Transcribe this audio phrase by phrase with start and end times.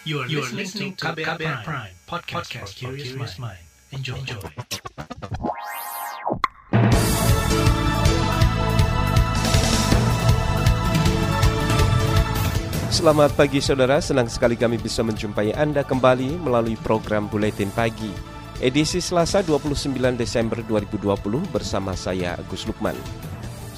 [0.00, 3.60] You are, you are listening to KBR, Prime, Prime podcast, podcast for curious mind.
[3.92, 4.16] Enjoy.
[4.16, 4.40] Enjoy.
[12.88, 18.08] Selamat pagi saudara, senang sekali kami bisa menjumpai Anda kembali melalui program Buletin Pagi.
[18.56, 22.96] Edisi Selasa 29 Desember 2020 bersama saya Agus Lukman.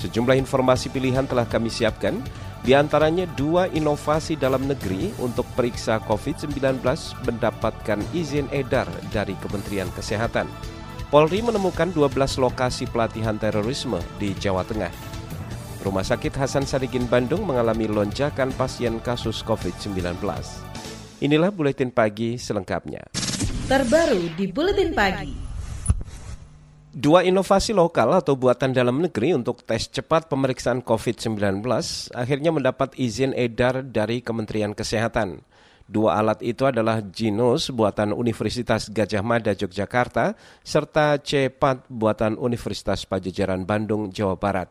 [0.02, 2.18] Sejumlah informasi pilihan telah kami siapkan,
[2.66, 6.82] di antaranya dua inovasi dalam negeri untuk periksa COVID-19
[7.22, 10.50] mendapatkan izin edar dari Kementerian Kesehatan.
[11.06, 14.90] Polri menemukan 12 lokasi pelatihan terorisme di Jawa Tengah.
[15.86, 20.18] Rumah Sakit Hasan Sadikin Bandung mengalami lonjakan pasien kasus COVID-19.
[21.22, 23.06] Inilah buletin pagi selengkapnya.
[23.70, 25.51] Terbaru di buletin pagi.
[26.92, 31.64] Dua inovasi lokal atau buatan dalam negeri untuk tes cepat pemeriksaan COVID-19
[32.12, 35.40] akhirnya mendapat izin edar dari Kementerian Kesehatan.
[35.88, 43.64] Dua alat itu adalah Ginos buatan Universitas Gajah Mada Yogyakarta serta C4 buatan Universitas Pajajaran
[43.64, 44.68] Bandung Jawa Barat.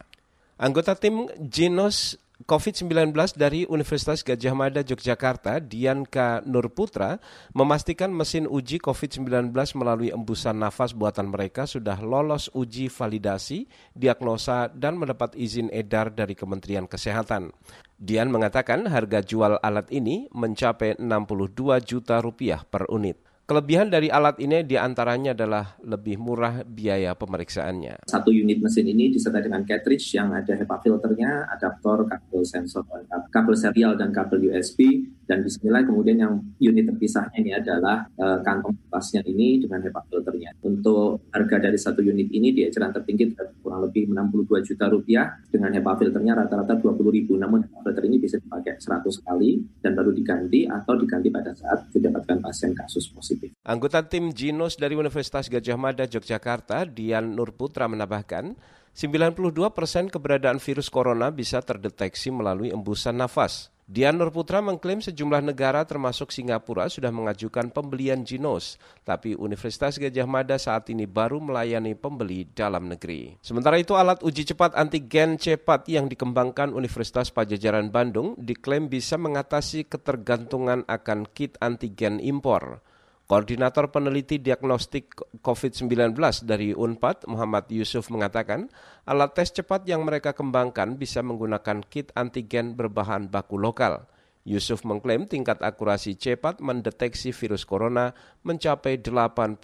[0.58, 7.16] Anggota tim Ginos COVID-19 dari Universitas Gajah Mada Yogyakarta, Dianka Nurputra,
[7.56, 9.48] memastikan mesin uji COVID-19
[9.80, 13.64] melalui embusan nafas buatan mereka sudah lolos uji validasi,
[13.96, 17.48] diagnosa, dan mendapat izin edar dari Kementerian Kesehatan.
[17.96, 23.33] Dian mengatakan harga jual alat ini mencapai 62 juta rupiah per unit.
[23.44, 28.08] Kelebihan dari alat ini di antaranya adalah lebih murah biaya pemeriksaannya.
[28.08, 32.88] Satu unit mesin ini disertai dengan cartridge yang ada HEPA filternya, adaptor, kabel sensor,
[33.28, 38.77] kabel serial dan kabel USB, dan bismillah kemudian yang unit terpisahnya ini adalah uh, kantong
[38.92, 40.51] pasnya ini dengan HEPA filternya.
[40.64, 43.33] Untuk harga dari satu unit ini di eceran tertinggi
[43.64, 47.34] kurang lebih 62 juta rupiah dengan HEPA filternya rata-rata 20 ribu.
[47.40, 51.89] Namun HEPA filter ini bisa dipakai 100 kali dan baru diganti atau diganti pada saat
[51.90, 53.57] didapatkan pasien kasus positif.
[53.64, 58.55] Anggota tim Ginos dari Universitas Gajah Mada Yogyakarta, Dian Nurputra menambahkan,
[58.95, 63.73] 92 persen keberadaan virus corona bisa terdeteksi melalui embusan nafas.
[63.84, 70.56] Dian Nurputra mengklaim sejumlah negara termasuk Singapura sudah mengajukan pembelian Ginos, tapi Universitas Gajah Mada
[70.56, 73.36] saat ini baru melayani pembeli dalam negeri.
[73.45, 79.84] Sementara itu alat uji cepat antigen cepat yang dikembangkan Universitas Pajajaran Bandung diklaim bisa mengatasi
[79.84, 82.80] ketergantungan akan kit antigen impor.
[83.24, 86.12] Koordinator Peneliti Diagnostik COVID-19
[86.45, 88.68] dari UNPAD, Muhammad Yusuf mengatakan,
[89.08, 94.05] alat tes cepat yang mereka kembangkan bisa menggunakan kit antigen berbahan baku lokal.
[94.45, 98.13] Yusuf mengklaim tingkat akurasi cepat mendeteksi virus corona
[98.45, 99.57] mencapai 85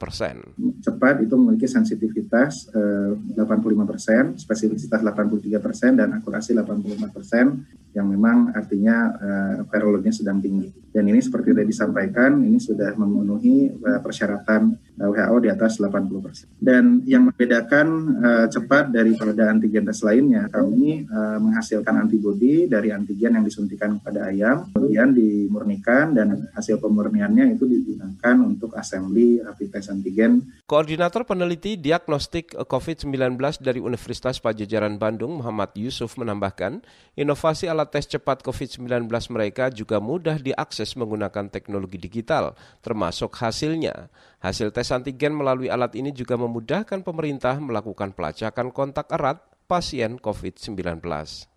[0.00, 0.56] persen.
[0.80, 8.06] Cepat itu memiliki sensitivitas eh, 85 persen, spesifisitas 83 persen, dan akurasi 85 persen yang
[8.06, 10.70] memang artinya uh, virologinya sedang tinggi.
[10.90, 16.58] Dan ini seperti sudah disampaikan, ini sudah memenuhi uh, persyaratan eh, WHO di atas 80%.
[16.58, 17.86] Dan yang membedakan
[18.18, 24.34] uh, cepat daripada antigen tes lainnya, kami uh, menghasilkan antibodi dari antigen yang disuntikan pada
[24.34, 30.42] ayam, kemudian dimurnikan dan hasil pemurniannya itu digunakan untuk assembly rapid test antigen.
[30.66, 36.82] Koordinator peneliti diagnostik COVID-19 dari Universitas Pajajaran Bandung, Muhammad Yusuf menambahkan,
[37.14, 42.52] inovasi alat alat tes cepat COVID-19 mereka juga mudah diakses menggunakan teknologi digital,
[42.84, 44.12] termasuk hasilnya.
[44.44, 50.76] Hasil tes antigen melalui alat ini juga memudahkan pemerintah melakukan pelacakan kontak erat pasien COVID-19.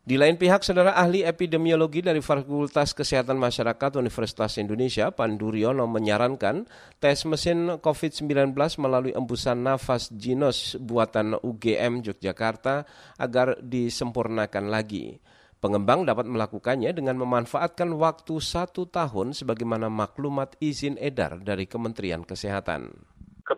[0.03, 6.69] Di lain pihak, saudara ahli epidemiologi dari Fakultas Kesehatan Masyarakat Universitas Indonesia, Panduriono, menyarankan
[7.03, 12.87] tes mesin COVID-19 melalui embusan nafas Ginos buatan UGM Yogyakarta
[13.19, 15.17] agar disempurnakan lagi.
[15.63, 22.91] Pengembang dapat melakukannya dengan memanfaatkan waktu satu tahun sebagaimana maklumat izin edar dari Kementerian Kesehatan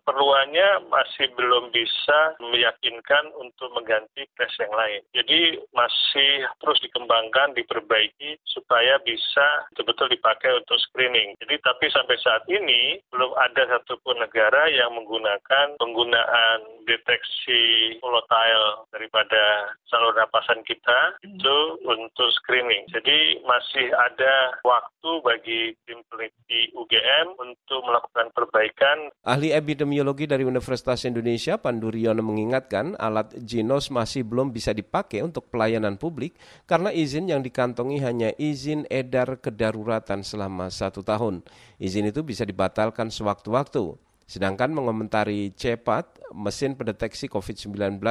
[0.05, 5.01] keperluannya masih belum bisa meyakinkan untuk mengganti tes yang lain.
[5.17, 11.33] Jadi masih terus dikembangkan, diperbaiki supaya bisa betul-betul dipakai untuk screening.
[11.41, 19.73] Jadi tapi sampai saat ini belum ada satupun negara yang menggunakan penggunaan deteksi volatile daripada
[19.89, 22.85] saluran napasan kita itu untuk screening.
[22.93, 29.09] Jadi masih ada waktu bagi tim peneliti UGM untuk melakukan perbaikan.
[29.25, 29.49] Ahli
[29.95, 35.95] epidemiologi dari Universitas Indonesia, Pandu Riono mengingatkan alat Ginos masih belum bisa dipakai untuk pelayanan
[35.95, 36.35] publik
[36.67, 41.47] karena izin yang dikantongi hanya izin edar kedaruratan selama satu tahun.
[41.79, 43.95] Izin itu bisa dibatalkan sewaktu-waktu.
[44.25, 48.01] Sedangkan mengomentari CEPAT, mesin pendeteksi COVID-19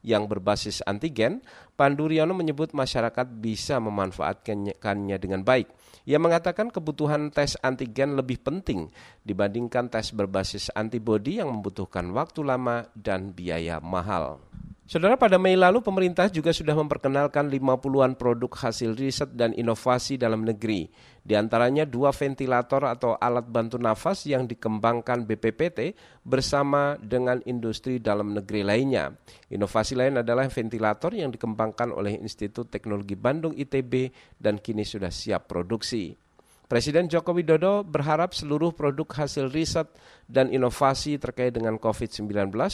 [0.00, 1.44] yang berbasis antigen,
[1.76, 5.68] Pandu Riono menyebut masyarakat bisa memanfaatkannya dengan baik.
[6.08, 8.88] Ia mengatakan kebutuhan tes antigen lebih penting
[9.28, 14.40] dibandingkan tes berbasis antibodi yang membutuhkan waktu lama dan biaya mahal.
[14.88, 20.48] Saudara, pada Mei lalu pemerintah juga sudah memperkenalkan 50-an produk hasil riset dan inovasi dalam
[20.48, 20.88] negeri.
[21.28, 25.92] Di antaranya dua ventilator atau alat bantu nafas yang dikembangkan BPPT
[26.24, 29.12] bersama dengan industri dalam negeri lainnya.
[29.52, 34.08] Inovasi lain adalah ventilator yang dikembangkan oleh Institut Teknologi Bandung ITB
[34.40, 36.16] dan kini sudah siap produksi.
[36.64, 39.88] Presiden Joko Widodo berharap seluruh produk hasil riset
[40.32, 42.28] dan inovasi terkait dengan COVID-19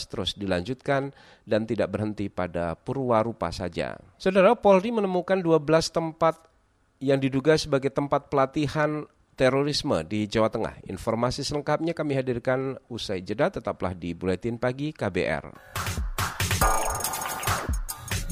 [0.07, 1.11] terus dilanjutkan
[1.43, 3.99] dan tidak berhenti pada Purwarupa saja.
[4.15, 6.54] Saudara Polri menemukan 12 tempat
[6.99, 10.79] yang diduga sebagai tempat pelatihan terorisme di Jawa Tengah.
[10.87, 15.51] Informasi selengkapnya kami hadirkan usai jeda tetaplah di Buletin Pagi KBR.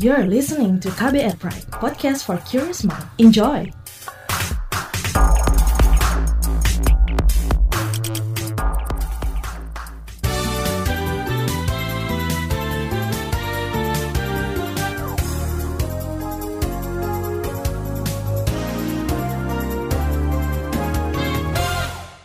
[0.02, 3.06] You're listening to KBR Pride, podcast for curious mind.
[3.22, 3.83] Enjoy!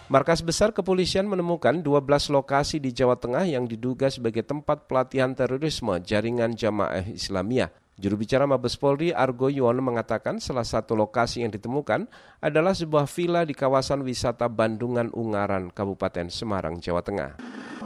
[0.09, 6.01] Markas Besar Kepolisian menemukan 12 lokasi di Jawa Tengah yang diduga sebagai tempat pelatihan terorisme
[6.01, 7.69] jaringan jamaah Islamiyah.
[8.01, 12.09] Juru bicara Mabes Polri Argo Yuwono mengatakan salah satu lokasi yang ditemukan
[12.41, 17.37] adalah sebuah villa di kawasan wisata Bandungan Ungaran, Kabupaten Semarang, Jawa Tengah.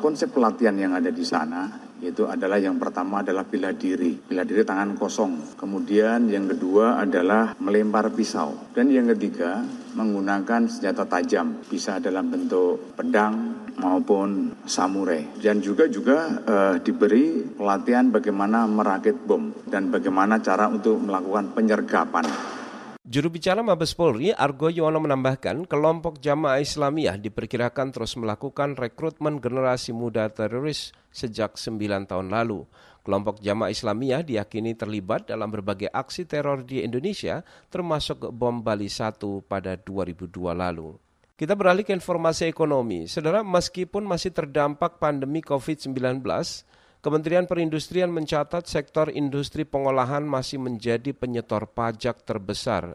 [0.03, 1.71] Konsep pelatihan yang ada di sana
[2.03, 5.55] itu adalah yang pertama adalah bela diri, bela diri tangan kosong.
[5.55, 8.75] Kemudian yang kedua adalah melempar pisau.
[8.75, 9.63] Dan yang ketiga
[9.95, 15.39] menggunakan senjata tajam, bisa dalam bentuk pedang maupun samurai.
[15.39, 22.27] Dan juga juga uh, diberi pelatihan bagaimana merakit bom dan bagaimana cara untuk melakukan penyergapan
[23.03, 29.91] Juru bicara Mabes Polri, Argo Yuwono menambahkan, kelompok jamaah Islamiyah diperkirakan terus melakukan rekrutmen generasi
[29.91, 32.63] muda teroris sejak 9 tahun lalu.
[33.03, 37.43] Kelompok jamaah Islamiyah diyakini terlibat dalam berbagai aksi teror di Indonesia,
[37.75, 39.19] termasuk bom Bali 1
[39.51, 40.95] pada 2002 lalu.
[41.35, 43.11] Kita beralih ke informasi ekonomi.
[43.11, 46.23] Saudara, meskipun masih terdampak pandemi COVID-19,
[47.03, 52.95] Kementerian Perindustrian mencatat sektor industri pengolahan masih menjadi penyetor pajak terbesar.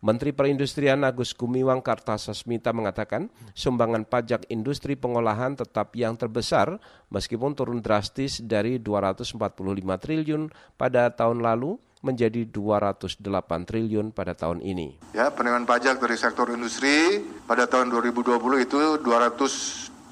[0.00, 6.80] Menteri Perindustrian Agus Gumiwang Kartasasmita mengatakan sumbangan pajak industri pengolahan tetap yang terbesar
[7.12, 9.36] meskipun turun drastis dari 245
[10.00, 10.48] triliun
[10.80, 13.20] pada tahun lalu menjadi 208
[13.68, 15.12] triliun pada tahun ini.
[15.12, 18.32] Ya, penerimaan pajak dari sektor industri pada tahun 2020
[18.64, 20.08] itu 208,2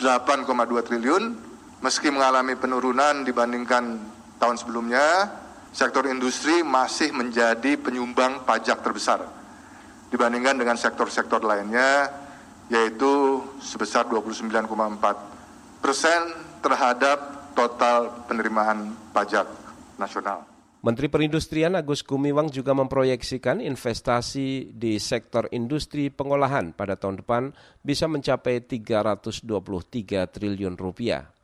[0.85, 1.50] triliun
[1.80, 3.99] meski mengalami penurunan dibandingkan
[4.37, 5.28] tahun sebelumnya,
[5.72, 9.25] sektor industri masih menjadi penyumbang pajak terbesar
[10.10, 12.10] dibandingkan dengan sektor-sektor lainnya,
[12.68, 16.20] yaitu sebesar 29,4 persen
[16.60, 19.46] terhadap total penerimaan pajak
[19.96, 20.44] nasional.
[20.80, 27.52] Menteri Perindustrian Agus Gumiwang juga memproyeksikan investasi di sektor industri pengolahan pada tahun depan
[27.84, 29.44] bisa mencapai 323
[30.25, 31.39] triliun rupiah.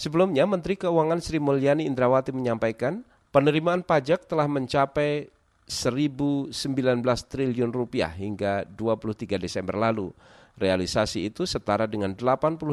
[0.00, 3.04] Sebelumnya, Menteri Keuangan Sri Mulyani Indrawati menyampaikan
[3.36, 5.28] penerimaan pajak telah mencapai
[5.68, 6.56] 1.019
[7.04, 10.08] triliun rupiah hingga 23 Desember lalu.
[10.56, 12.64] Realisasi itu setara dengan 85,6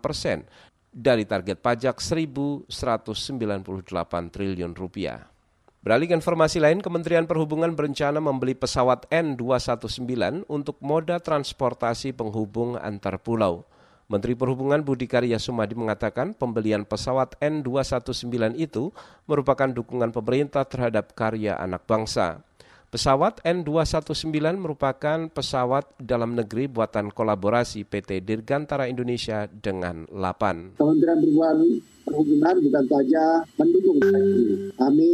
[0.00, 0.48] persen
[0.88, 2.72] dari target pajak 1.198
[4.32, 5.28] triliun rupiah.
[5.84, 13.20] Beralih ke informasi lain, Kementerian Perhubungan berencana membeli pesawat N219 untuk moda transportasi penghubung antar
[13.20, 13.68] pulau.
[14.06, 18.94] Menteri Perhubungan Budi Karya Sumadi mengatakan pembelian pesawat N219 itu
[19.26, 22.38] merupakan dukungan pemerintah terhadap karya anak bangsa.
[22.86, 24.30] Pesawat N219
[24.62, 30.78] merupakan pesawat dalam negeri buatan kolaborasi PT Dirgantara Indonesia dengan LAPAN.
[30.78, 31.18] Kementerian
[32.06, 33.98] Perhubungan bukan saja mendukung
[34.78, 35.10] kami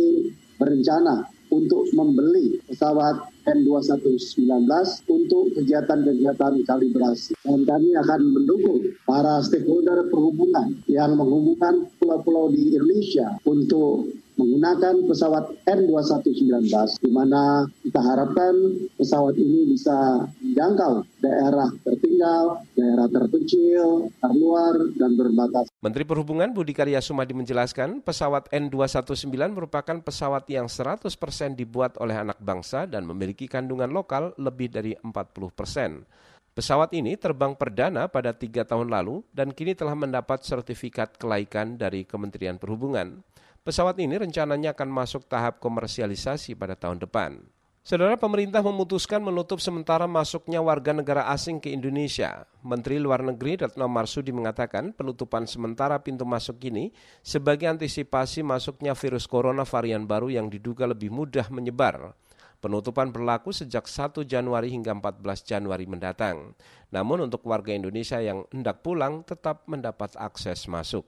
[0.60, 4.64] berencana untuk membeli pesawat N219
[5.12, 7.36] untuk kegiatan-kegiatan kalibrasi.
[7.44, 15.44] Dan kami akan mendukung para stakeholder perhubungan yang menghubungkan pulau-pulau di Indonesia untuk menggunakan pesawat
[15.68, 16.72] N2119
[17.02, 18.54] di mana kita harapkan
[18.96, 25.66] pesawat ini bisa menjangkau daerah tertinggal, daerah terpencil, terluar, dan berbatas.
[25.82, 31.08] Menteri Perhubungan Budi Karya Sumadi menjelaskan pesawat N219 merupakan pesawat yang 100%
[31.54, 36.22] dibuat oleh anak bangsa dan memiliki kandungan lokal lebih dari 40%.
[36.52, 42.04] Pesawat ini terbang perdana pada tiga tahun lalu dan kini telah mendapat sertifikat kelaikan dari
[42.04, 43.24] Kementerian Perhubungan.
[43.62, 47.46] Pesawat ini rencananya akan masuk tahap komersialisasi pada tahun depan.
[47.86, 52.42] Saudara pemerintah memutuskan menutup sementara masuknya warga negara asing ke Indonesia.
[52.66, 56.90] Menteri Luar Negeri Retno Marsudi mengatakan penutupan sementara pintu masuk ini
[57.22, 62.18] sebagai antisipasi masuknya virus corona varian baru yang diduga lebih mudah menyebar.
[62.58, 66.58] Penutupan berlaku sejak 1 Januari hingga 14 Januari mendatang.
[66.90, 71.06] Namun untuk warga Indonesia yang hendak pulang tetap mendapat akses masuk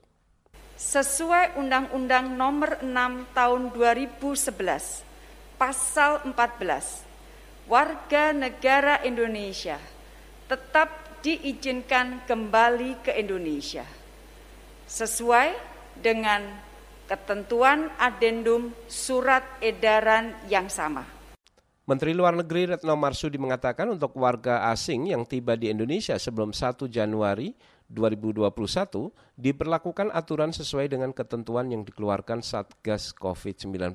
[0.75, 9.79] sesuai Undang-Undang Nomor 6 Tahun 2011 Pasal 14 warga negara Indonesia
[10.45, 13.87] tetap diizinkan kembali ke Indonesia
[14.85, 15.55] sesuai
[15.97, 16.43] dengan
[17.09, 21.07] ketentuan adendum surat edaran yang sama.
[21.85, 26.85] Menteri Luar Negeri Retno Marsudi mengatakan untuk warga asing yang tiba di Indonesia sebelum 1
[26.89, 27.53] Januari
[27.93, 28.49] 2021
[29.37, 33.93] diberlakukan aturan sesuai dengan ketentuan yang dikeluarkan Satgas COVID-19.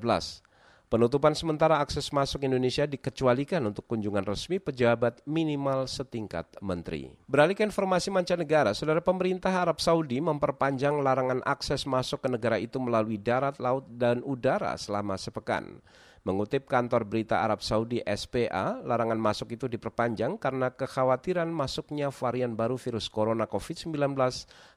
[0.91, 7.07] Penutupan sementara akses masuk Indonesia dikecualikan untuk kunjungan resmi pejabat minimal setingkat menteri.
[7.31, 12.75] Beralih ke informasi mancanegara, saudara pemerintah Arab Saudi memperpanjang larangan akses masuk ke negara itu
[12.75, 15.79] melalui darat, laut, dan udara selama sepekan.
[16.21, 22.77] Mengutip kantor berita Arab Saudi SPA, larangan masuk itu diperpanjang karena kekhawatiran masuknya varian baru
[22.77, 24.13] virus corona COVID-19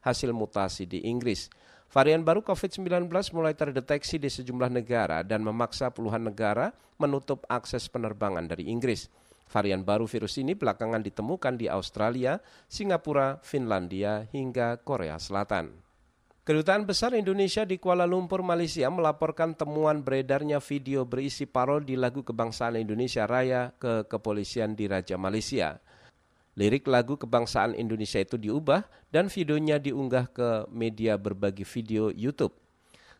[0.01, 1.53] hasil mutasi di Inggris.
[1.93, 8.49] Varian baru COVID-19 mulai terdeteksi di sejumlah negara dan memaksa puluhan negara menutup akses penerbangan
[8.49, 9.13] dari Inggris.
[9.45, 12.41] Varian baru virus ini belakangan ditemukan di Australia,
[12.73, 15.84] Singapura, Finlandia, hingga Korea Selatan.
[16.45, 22.77] Kedutaan Besar Indonesia di Kuala Lumpur, Malaysia melaporkan temuan beredarnya video berisi parodi lagu kebangsaan
[22.77, 25.81] Indonesia Raya ke kepolisian di Raja Malaysia.
[26.61, 32.53] Lirik lagu kebangsaan Indonesia itu diubah dan videonya diunggah ke media berbagi video YouTube.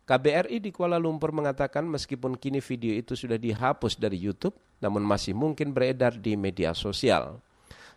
[0.05, 4.53] KBRI di Kuala Lumpur mengatakan meskipun kini video itu sudah dihapus dari YouTube,
[4.85, 7.41] namun masih mungkin beredar di media sosial.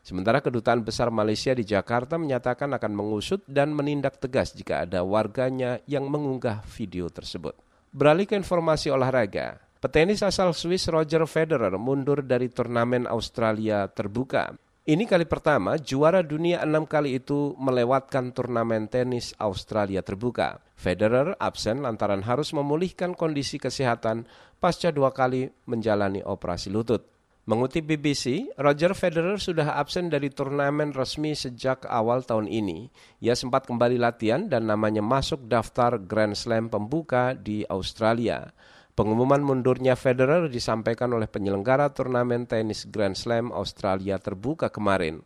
[0.07, 5.83] Sementara Kedutaan Besar Malaysia di Jakarta menyatakan akan mengusut dan menindak tegas jika ada warganya
[5.83, 7.51] yang mengunggah video tersebut.
[7.91, 14.55] Beralih ke informasi olahraga, petenis asal Swiss Roger Federer mundur dari turnamen Australia terbuka.
[14.87, 20.63] Ini kali pertama juara dunia enam kali itu melewatkan turnamen tenis Australia terbuka.
[20.79, 24.23] Federer absen lantaran harus memulihkan kondisi kesehatan
[24.63, 27.16] pasca dua kali menjalani operasi lutut.
[27.47, 32.91] Mengutip BBC, Roger Federer sudah absen dari turnamen resmi sejak awal tahun ini.
[33.23, 38.51] Ia sempat kembali latihan dan namanya masuk daftar Grand Slam pembuka di Australia.
[38.99, 45.23] Pengumuman mundurnya Federer disampaikan oleh penyelenggara turnamen tenis Grand Slam Australia terbuka kemarin.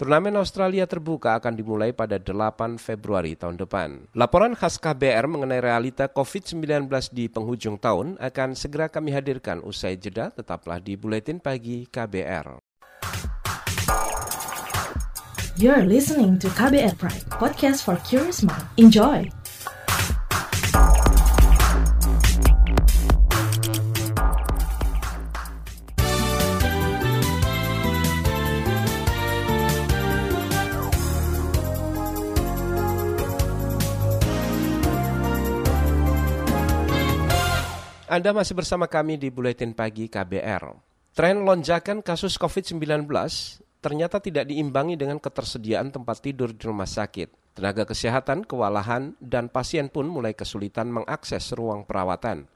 [0.00, 4.08] Turnamen Australia terbuka akan dimulai pada 8 Februari tahun depan.
[4.16, 10.32] Laporan khas KBR mengenai realita COVID-19 di penghujung tahun akan segera kami hadirkan usai jeda,
[10.32, 12.64] tetaplah di Buletin Pagi KBR.
[15.60, 18.64] You're listening to KBR Pride, podcast for curious mind.
[18.80, 19.39] Enjoy!
[38.10, 40.74] Anda masih bersama kami di Buletin Pagi KBR.
[41.14, 43.06] Tren lonjakan kasus COVID-19
[43.78, 47.54] ternyata tidak diimbangi dengan ketersediaan tempat tidur di rumah sakit.
[47.54, 52.50] Tenaga kesehatan kewalahan dan pasien pun mulai kesulitan mengakses ruang perawatan.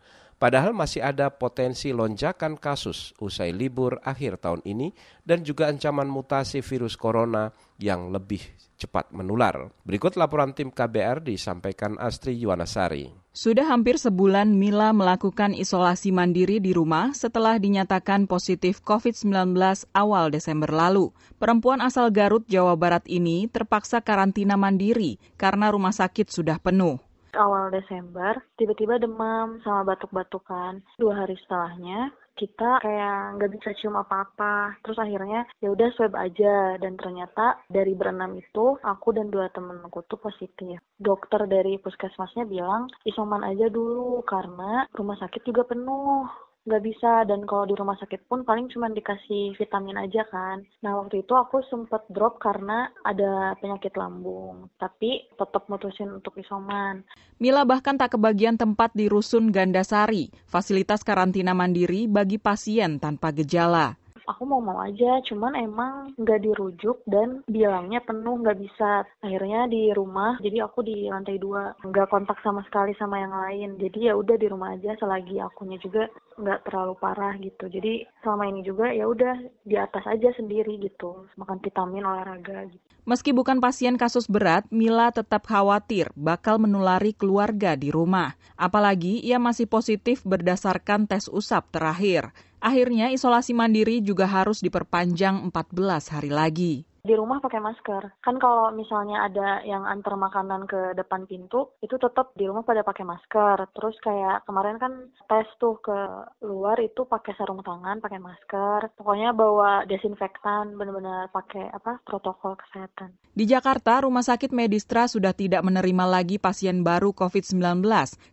[0.44, 4.92] Padahal masih ada potensi lonjakan kasus usai libur akhir tahun ini
[5.24, 7.48] dan juga ancaman mutasi virus corona
[7.80, 8.44] yang lebih
[8.76, 9.72] cepat menular.
[9.88, 13.08] Berikut laporan tim KBR disampaikan Astri Yuwanasari.
[13.32, 19.56] Sudah hampir sebulan Mila melakukan isolasi mandiri di rumah setelah dinyatakan positif COVID-19
[19.96, 21.08] awal Desember lalu.
[21.40, 27.00] Perempuan asal Garut, Jawa Barat ini terpaksa karantina mandiri karena rumah sakit sudah penuh
[27.36, 30.82] awal Desember tiba-tiba demam sama batuk-batukan.
[30.98, 34.78] Dua hari setelahnya kita kayak nggak bisa cium apa-apa.
[34.82, 36.78] Terus akhirnya ya udah swab aja.
[36.82, 40.82] Dan ternyata dari berenam itu aku dan dua temenku tuh positif.
[40.98, 46.26] Dokter dari puskesmasnya bilang isoman aja dulu karena rumah sakit juga penuh
[46.64, 50.64] nggak bisa dan kalau di rumah sakit pun paling cuma dikasih vitamin aja kan.
[50.80, 57.04] Nah waktu itu aku sempet drop karena ada penyakit lambung, tapi tetap mutusin untuk isoman.
[57.36, 64.00] Mila bahkan tak kebagian tempat di Rusun Gandasari, fasilitas karantina mandiri bagi pasien tanpa gejala
[64.26, 69.04] aku mau mau aja cuman emang nggak dirujuk dan bilangnya penuh nggak bisa.
[69.20, 71.76] Akhirnya di rumah jadi aku di lantai dua.
[71.84, 73.70] Nggak kontak sama sekali sama yang lain.
[73.80, 77.64] Jadi ya udah di rumah aja selagi akunya juga nggak terlalu parah gitu.
[77.70, 82.84] Jadi selama ini juga ya udah di atas aja sendiri gitu makan vitamin olahraga gitu.
[83.04, 88.32] Meski bukan pasien kasus berat, Mila tetap khawatir bakal menulari keluarga di rumah.
[88.56, 92.32] Apalagi ia masih positif berdasarkan tes usap terakhir.
[92.64, 98.16] Akhirnya isolasi mandiri juga harus diperpanjang 14 hari lagi di rumah pakai masker.
[98.24, 102.80] Kan kalau misalnya ada yang antar makanan ke depan pintu, itu tetap di rumah pada
[102.80, 103.68] pakai masker.
[103.76, 105.92] Terus kayak kemarin kan tes tuh ke
[106.40, 108.88] luar itu pakai sarung tangan, pakai masker.
[108.96, 113.12] Pokoknya bawa desinfektan, benar-benar pakai apa protokol kesehatan.
[113.36, 117.84] Di Jakarta, Rumah Sakit Medistra sudah tidak menerima lagi pasien baru COVID-19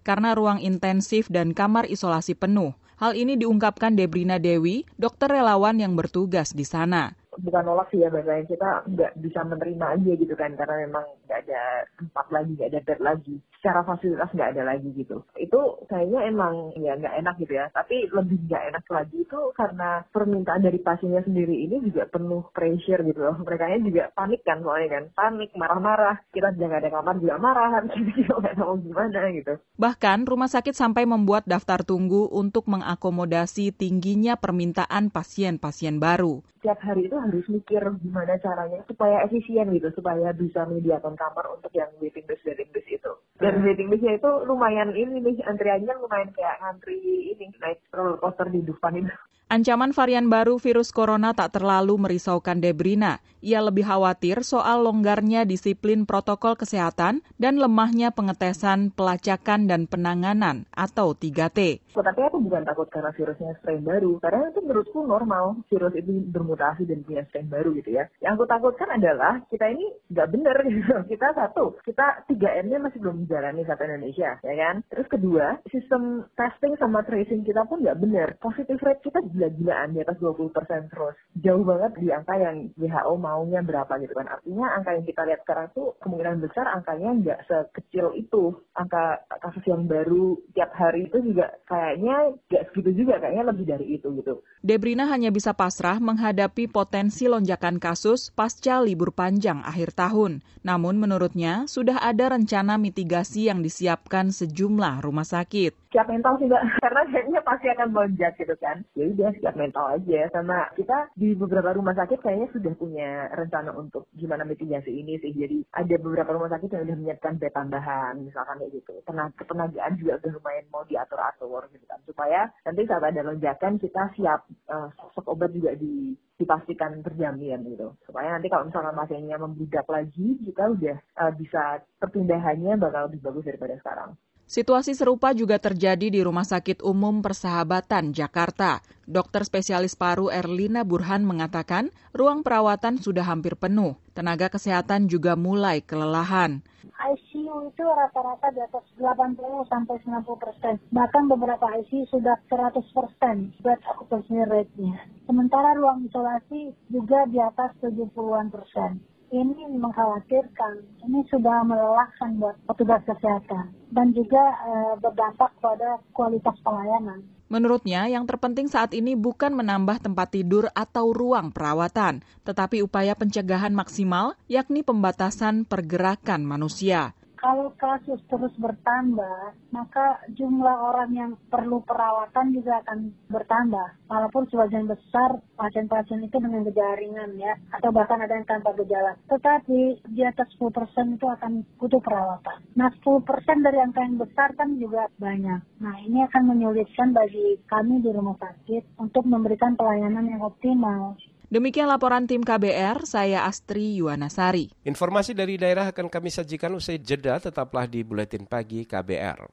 [0.07, 2.71] karena ruang intensif dan kamar isolasi penuh.
[3.01, 8.11] Hal ini diungkapkan Debrina Dewi, dokter relawan yang bertugas di sana bukan nolak sih ya
[8.11, 11.63] bahasanya kita nggak bisa menerima aja gitu kan karena memang nggak ada
[11.95, 13.35] tempat lagi nggak ada bed lagi.
[13.61, 15.23] Secara fasilitas nggak ada lagi gitu.
[15.37, 17.71] Itu kayaknya emang ya nggak enak gitu ya.
[17.71, 23.05] Tapi lebih nggak enak lagi itu karena permintaan dari pasiennya sendiri ini juga penuh pressure
[23.07, 23.37] gitu loh.
[23.39, 25.03] Mereka juga panik kan soalnya kan.
[25.15, 26.19] Panik marah-marah.
[26.35, 29.53] Kita jangan ada kamar juga marah habis itu nggak tahu gimana gitu.
[29.79, 37.09] Bahkan rumah sakit sampai membuat daftar tunggu untuk mengakomodasi tingginya permintaan pasien-pasien baru setiap hari
[37.09, 42.21] itu harus mikir gimana caranya supaya efisien gitu, supaya bisa menyediakan kamar untuk yang waiting
[42.29, 43.11] list waiting list itu.
[43.41, 47.01] Dan waiting listnya itu lumayan ini nih, antriannya lumayan kayak ngantri
[47.33, 49.09] ini naik roller coaster di Dufan itu.
[49.51, 53.19] Ancaman varian baru virus corona tak terlalu merisaukan Debrina.
[53.43, 61.11] Ia lebih khawatir soal longgarnya disiplin protokol kesehatan dan lemahnya pengetesan, pelacakan, dan penanganan atau
[61.11, 61.83] 3T.
[61.91, 66.87] Tapi aku bukan takut karena virusnya strain baru, karena itu menurutku normal virus itu bermutasi
[66.87, 68.07] dan punya strain baru gitu ya.
[68.23, 70.95] Yang aku takutkan adalah kita ini nggak bener gitu.
[71.11, 74.79] Kita satu, kita 3M-nya masih belum menjalani satu Indonesia, ya kan?
[74.87, 78.39] Terus kedua, sistem testing sama tracing kita pun nggak bener.
[78.39, 81.17] Positive rate kita gila-gilaan di atas 20% terus.
[81.41, 84.29] Jauh banget di angka yang WHO maunya berapa gitu kan.
[84.29, 88.53] Artinya angka yang kita lihat sekarang tuh kemungkinan besar angkanya nggak sekecil itu.
[88.77, 93.85] Angka kasus yang baru tiap hari itu juga kayaknya nggak segitu juga, kayaknya lebih dari
[93.97, 94.45] itu gitu.
[94.61, 100.45] Debrina hanya bisa pasrah menghadapi potensi lonjakan kasus pasca libur panjang akhir tahun.
[100.61, 105.80] Namun menurutnya sudah ada rencana mitigasi yang disiapkan sejumlah rumah sakit.
[105.91, 108.79] Siap mental sih mbak, karena kayaknya pasti akan melonjak gitu kan.
[108.95, 110.19] Ya udah siap mental aja.
[110.31, 115.35] Sama kita di beberapa rumah sakit kayaknya sudah punya rencana untuk gimana mitigasi ini sih.
[115.35, 119.03] Jadi ada beberapa rumah sakit yang sudah menyiapkan bed tambahan, misalkan kayak gitu.
[119.03, 121.99] Tenaga ketenagaan juga udah lumayan mau diatur-atur gitu kan.
[122.07, 127.93] Supaya nanti saat ada lonjakan kita siap uh, stok obat juga di dipastikan terjamin gitu
[128.01, 133.45] supaya nanti kalau misalnya pasiennya membludak lagi kita udah uh, bisa perpindahannya bakal lebih bagus
[133.45, 134.17] daripada sekarang.
[134.51, 138.83] Situasi serupa juga terjadi di Rumah Sakit Umum Persahabatan, Jakarta.
[139.07, 143.95] Dokter spesialis paru Erlina Burhan mengatakan ruang perawatan sudah hampir penuh.
[144.11, 146.59] Tenaga kesehatan juga mulai kelelahan.
[146.83, 149.39] ICU itu rata-rata di atas 80
[149.71, 150.75] sampai 90 persen.
[150.91, 154.99] Bahkan beberapa ICU sudah 100 persen bed occupancy rate-nya.
[155.31, 158.99] Sementara ruang isolasi juga di atas 70-an persen
[159.31, 160.83] ini mengkhawatirkan.
[161.07, 167.23] Ini sudah melelahkan buat petugas kesehatan dan juga e, berdampak pada kualitas pelayanan.
[167.51, 173.75] Menurutnya, yang terpenting saat ini bukan menambah tempat tidur atau ruang perawatan, tetapi upaya pencegahan
[173.75, 182.53] maksimal, yakni pembatasan pergerakan manusia Kalau kasus terus bertambah, maka jumlah orang yang perlu perawatan
[182.53, 184.05] juga akan bertambah.
[184.05, 189.17] Walaupun sebagian besar pasien-pasien itu dengan gejala ringan ya, atau bahkan ada yang tanpa gejala.
[189.25, 192.61] Tetapi di atas 10% itu akan butuh perawatan.
[192.77, 195.81] Nah 10% dari angka yang besar kan juga banyak.
[195.81, 201.17] Nah ini akan menyulitkan bagi kami di rumah sakit untuk memberikan pelayanan yang optimal.
[201.51, 204.71] Demikian laporan tim KBR, saya Astri Yuwanasari.
[204.87, 209.51] Informasi dari daerah akan kami sajikan usai jeda, tetaplah di Buletin Pagi KBR.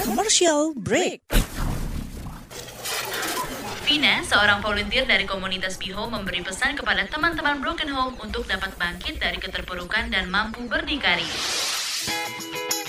[0.00, 1.28] Commercial break.
[3.84, 9.20] Vina, seorang volunteer dari komunitas Biho memberi pesan kepada teman-teman Broken Home untuk dapat bangkit
[9.20, 11.28] dari keterpurukan dan mampu berdikari.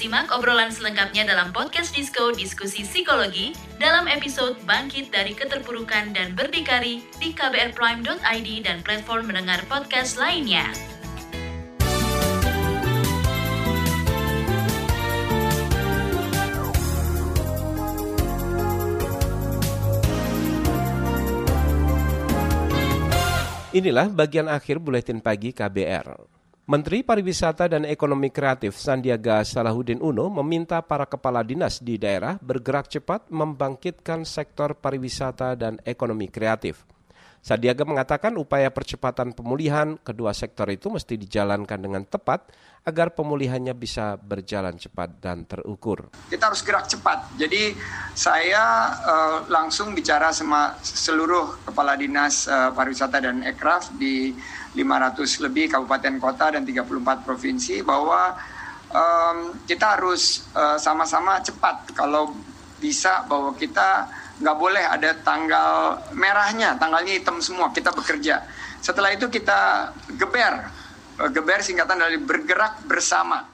[0.00, 7.04] Simak obrolan selengkapnya dalam podcast Disco Diskusi Psikologi dalam episode Bangkit dari Keterpurukan dan Berdikari
[7.20, 10.72] di kbrprime.id dan platform mendengar podcast lainnya.
[23.76, 26.39] Inilah bagian akhir buletin pagi KBR.
[26.70, 32.86] Menteri Pariwisata dan Ekonomi Kreatif Sandiaga Salahuddin Uno meminta para kepala dinas di daerah bergerak
[32.86, 36.86] cepat membangkitkan sektor pariwisata dan ekonomi kreatif.
[37.40, 42.52] Sandiaga mengatakan upaya percepatan pemulihan kedua sektor itu mesti dijalankan dengan tepat
[42.84, 46.12] agar pemulihannya bisa berjalan cepat dan terukur.
[46.28, 47.32] Kita harus gerak cepat.
[47.40, 47.72] Jadi
[48.12, 54.36] saya uh, langsung bicara sama seluruh kepala dinas uh, pariwisata dan ekraf di
[54.76, 58.36] 500 lebih kabupaten kota dan 34 provinsi bahwa
[58.92, 62.34] um, kita harus sama eh, sama-sama cepat kalau
[62.78, 64.06] bisa bahwa kita
[64.40, 68.40] nggak boleh ada tanggal merahnya, tanggalnya hitam semua, kita bekerja.
[68.80, 70.64] Setelah itu kita geber,
[71.20, 73.44] eh, geber singkatan dari bergerak bersama.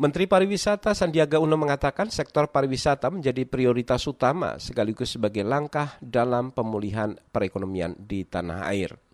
[0.00, 7.12] Menteri Pariwisata Sandiaga Uno mengatakan sektor pariwisata menjadi prioritas utama sekaligus sebagai langkah dalam pemulihan
[7.28, 9.09] perekonomian di tanah air.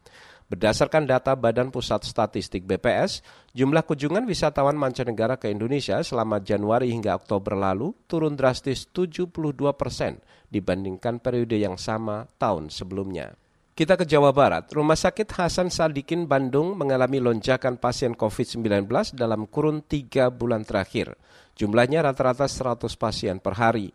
[0.46, 3.18] Berdasarkan data Badan Pusat Statistik BPS,
[3.50, 9.34] jumlah kunjungan wisatawan mancanegara ke Indonesia selama Januari hingga Oktober lalu turun drastis 72
[9.74, 13.34] persen dibandingkan periode yang sama tahun sebelumnya.
[13.76, 14.70] Kita ke Jawa Barat.
[14.70, 18.86] Rumah Sakit Hasan Sadikin Bandung mengalami lonjakan pasien COVID-19
[19.18, 21.18] dalam kurun tiga bulan terakhir.
[21.58, 23.90] Jumlahnya rata-rata 100 pasien per hari.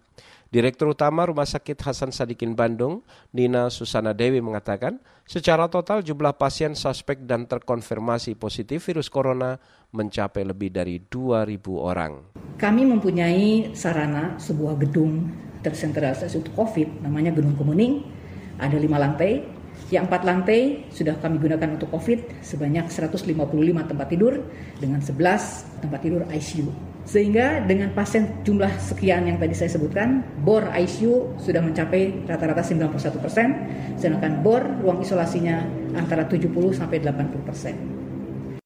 [0.52, 6.76] Direktur Utama Rumah Sakit Hasan Sadikin Bandung, Nina Susana Dewi mengatakan, secara total jumlah pasien
[6.76, 9.56] suspek dan terkonfirmasi positif virus corona
[9.96, 12.36] mencapai lebih dari 2.000 orang.
[12.60, 15.32] Kami mempunyai sarana sebuah gedung
[15.64, 18.04] tersentralisasi untuk COVID, namanya Gedung Kemuning,
[18.60, 19.48] ada lima lantai,
[19.88, 23.24] yang empat lantai sudah kami gunakan untuk COVID sebanyak 155
[23.88, 24.44] tempat tidur
[24.84, 26.91] dengan 11 tempat tidur ICU.
[27.02, 33.18] Sehingga dengan pasien jumlah sekian yang tadi saya sebutkan, bor ICU sudah mencapai rata-rata 91
[33.18, 33.48] persen,
[33.98, 35.66] sedangkan bor ruang isolasinya
[35.98, 37.76] antara 70 sampai 80 persen.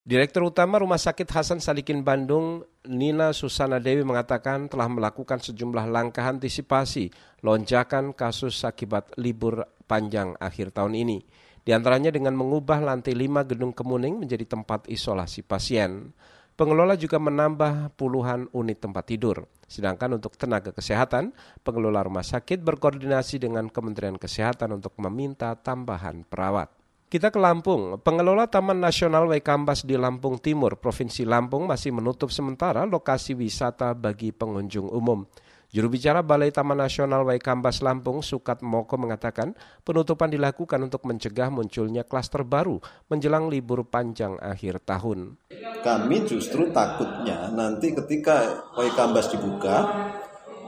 [0.05, 6.29] Direktur Utama Rumah Sakit Hasan Sadikin Bandung, Nina Susana Dewi mengatakan telah melakukan sejumlah langkah
[6.29, 7.09] antisipasi
[7.41, 11.25] lonjakan kasus akibat libur panjang akhir tahun ini.
[11.65, 16.13] Di antaranya dengan mengubah lantai 5 gedung kemuning menjadi tempat isolasi pasien.
[16.55, 19.43] Pengelola juga menambah puluhan unit tempat tidur.
[19.67, 21.35] Sedangkan untuk tenaga kesehatan,
[21.67, 26.71] pengelola rumah sakit berkoordinasi dengan Kementerian Kesehatan untuk meminta tambahan perawat.
[27.11, 27.99] Kita ke Lampung.
[27.99, 34.31] Pengelola Taman Nasional Waikambas di Lampung Timur, Provinsi Lampung masih menutup sementara lokasi wisata bagi
[34.31, 35.27] pengunjung umum.
[35.73, 42.05] Juru bicara Balai Taman Nasional Waikambas Lampung, Sukat Moko mengatakan penutupan dilakukan untuk mencegah munculnya
[42.05, 42.77] klaster baru
[43.09, 45.39] menjelang libur panjang akhir tahun.
[45.85, 49.85] Kami justru takutnya nanti ketika Waikambas dibuka,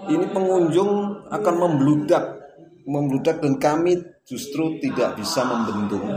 [0.08, 2.24] ini pengunjung akan membludak,
[2.86, 6.08] membludak dan kami justru tidak bisa membendung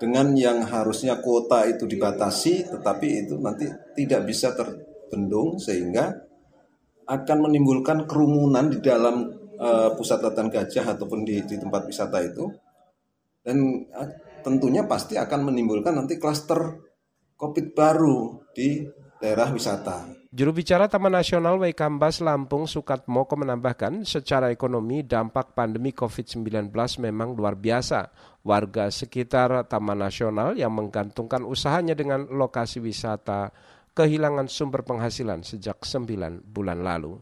[0.00, 6.29] dengan yang harusnya kuota itu dibatasi, tetapi itu nanti tidak bisa terbendung sehingga
[7.10, 9.26] akan menimbulkan kerumunan di dalam
[9.58, 12.46] uh, pusat latihan gajah ataupun di, di tempat wisata itu
[13.42, 13.58] dan
[13.90, 14.08] uh,
[14.46, 16.78] tentunya pasti akan menimbulkan nanti klaster
[17.34, 18.86] COVID baru di
[19.18, 20.20] daerah wisata.
[20.30, 26.70] Juru bicara Taman Nasional Waikambas Lampung Sukatmoko menambahkan secara ekonomi dampak pandemi COVID-19
[27.02, 28.14] memang luar biasa.
[28.46, 33.50] Warga sekitar Taman Nasional yang menggantungkan usahanya dengan lokasi wisata
[33.94, 37.18] kehilangan sumber penghasilan sejak 9 bulan lalu.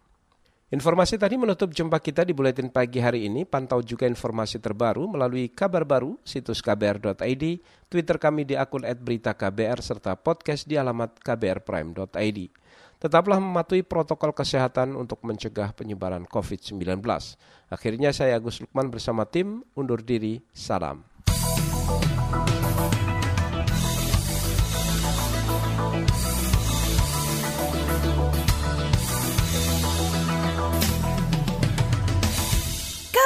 [0.68, 3.48] Informasi tadi menutup jumpa kita di Buletin Pagi hari ini.
[3.48, 7.44] Pantau juga informasi terbaru melalui kabar baru, situs kbr.id,
[7.88, 12.38] Twitter kami di akun @beritaKBR serta podcast di alamat kbrprime.id.
[13.00, 17.00] Tetaplah mematuhi protokol kesehatan untuk mencegah penyebaran COVID-19.
[17.72, 20.44] Akhirnya saya Agus Lukman bersama tim undur diri.
[20.52, 21.00] Salam.